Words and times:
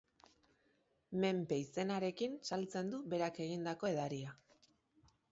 Menpe 1.23 1.59
izenarekin 1.63 2.33
saltzen 2.47 2.89
du 2.93 3.01
berak 3.11 3.37
egindako 3.45 3.91
edaria. 3.91 4.33